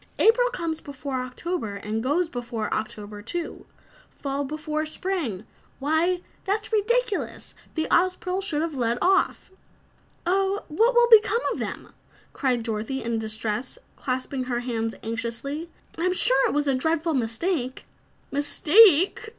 "April 0.17 0.49
comes 0.49 0.81
before 0.81 1.21
October 1.21 1.75
and 1.75 2.01
goes 2.01 2.27
before 2.27 2.73
October, 2.73 3.21
too. 3.21 3.67
Fall 4.09 4.43
before 4.43 4.83
spring 4.83 5.45
why, 5.77 6.21
that's 6.43 6.73
ridiculous! 6.73 7.53
The 7.75 7.87
Ozpril 7.91 8.41
should 8.41 8.63
have 8.63 8.73
led 8.73 8.97
off!" 8.99 9.51
"Oh, 10.25 10.63
what 10.69 10.95
will 10.95 11.07
become 11.11 11.41
of 11.53 11.59
them?" 11.59 11.93
cried 12.33 12.63
Dorothy 12.63 13.03
in 13.03 13.19
distress, 13.19 13.77
clasping 13.95 14.45
her 14.45 14.61
hands 14.61 14.95
anxiously. 15.03 15.69
"I'm 15.99 16.13
sure 16.13 16.47
it 16.47 16.53
was 16.55 16.65
a 16.65 16.73
dreadful 16.73 17.13
mistake." 17.13 17.85
"Mistake!" 18.31 19.29